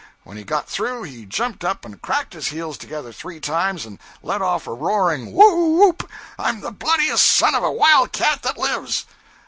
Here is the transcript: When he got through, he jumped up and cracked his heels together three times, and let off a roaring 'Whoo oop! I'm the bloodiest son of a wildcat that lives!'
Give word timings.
When 0.23 0.35
he 0.35 0.43
got 0.43 0.67
through, 0.67 1.03
he 1.03 1.27
jumped 1.27 1.63
up 1.63 1.85
and 1.85 2.01
cracked 2.01 2.33
his 2.33 2.47
heels 2.47 2.75
together 2.75 3.11
three 3.13 3.39
times, 3.39 3.85
and 3.85 3.99
let 4.23 4.41
off 4.41 4.65
a 4.65 4.73
roaring 4.73 5.31
'Whoo 5.31 5.79
oop! 5.89 6.09
I'm 6.39 6.61
the 6.61 6.71
bloodiest 6.71 7.23
son 7.23 7.53
of 7.53 7.61
a 7.63 7.71
wildcat 7.71 8.41
that 8.41 8.57
lives!' 8.57 9.05